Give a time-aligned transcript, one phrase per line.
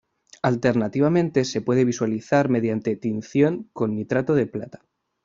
[0.41, 4.81] Alternativamente, se puede visualizar mediante tinción con nitrato de plata.